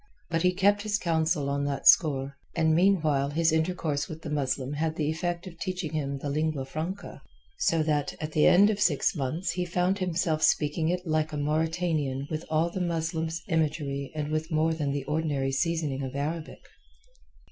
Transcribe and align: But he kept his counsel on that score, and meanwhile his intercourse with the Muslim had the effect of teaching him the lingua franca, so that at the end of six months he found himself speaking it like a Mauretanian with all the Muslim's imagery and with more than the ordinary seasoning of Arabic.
But 0.31 0.41
he 0.41 0.51
kept 0.51 0.81
his 0.81 0.97
counsel 0.97 1.47
on 1.47 1.63
that 1.65 1.87
score, 1.87 2.35
and 2.55 2.73
meanwhile 2.73 3.29
his 3.29 3.51
intercourse 3.51 4.09
with 4.09 4.23
the 4.23 4.31
Muslim 4.31 4.73
had 4.73 4.95
the 4.95 5.11
effect 5.11 5.45
of 5.45 5.59
teaching 5.59 5.93
him 5.93 6.17
the 6.17 6.29
lingua 6.31 6.65
franca, 6.65 7.21
so 7.59 7.83
that 7.83 8.15
at 8.19 8.31
the 8.31 8.47
end 8.47 8.71
of 8.71 8.81
six 8.81 9.15
months 9.15 9.51
he 9.51 9.63
found 9.63 9.99
himself 9.99 10.41
speaking 10.41 10.89
it 10.89 11.05
like 11.05 11.31
a 11.31 11.37
Mauretanian 11.37 12.25
with 12.31 12.43
all 12.49 12.71
the 12.71 12.81
Muslim's 12.81 13.43
imagery 13.47 14.11
and 14.15 14.31
with 14.31 14.49
more 14.51 14.73
than 14.73 14.91
the 14.91 15.03
ordinary 15.03 15.51
seasoning 15.51 16.01
of 16.01 16.15
Arabic. 16.15 16.63